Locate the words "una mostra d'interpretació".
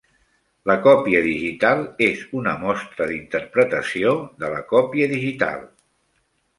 2.41-4.19